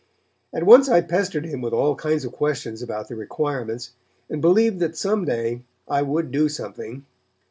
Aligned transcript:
"At 0.51 0.65
once 0.65 0.89
I 0.89 1.01
pestered 1.01 1.45
him 1.45 1.61
with 1.61 1.73
all 1.73 1.95
kinds 1.95 2.25
of 2.25 2.31
questions 2.31 2.81
about 2.81 3.07
the 3.07 3.15
requirements, 3.15 3.91
and 4.31 4.41
believed 4.41 4.79
that 4.79 4.97
some 4.97 5.25
day 5.25 5.61
I 5.87 6.01
would 6.01 6.31
do 6.31 6.49
something. 6.49 7.05